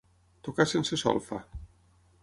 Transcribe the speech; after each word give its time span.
Tocar 0.47 0.65
sense 0.71 0.99
solfa. 1.03 1.41